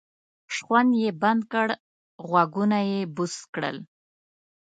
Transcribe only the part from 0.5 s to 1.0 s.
شخوند